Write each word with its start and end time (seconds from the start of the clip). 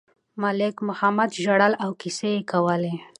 ملک 0.41 0.75
محمد 0.87 1.29
ژړل 1.43 1.73
او 1.83 1.89
کیسې 2.01 2.29
یې 2.35 2.41
کولې. 2.51 2.93